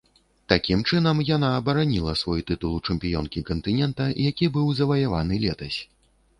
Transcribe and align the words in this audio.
Такім 0.53 0.79
чынам 0.91 1.21
яна 1.27 1.51
абараніла 1.57 2.15
свой 2.23 2.41
тытул 2.49 2.73
чэмпіёнкі 2.87 3.45
кантынента, 3.53 4.11
які 4.31 4.53
быў 4.59 4.75
заваяваны 4.83 5.43
летась. 5.49 5.79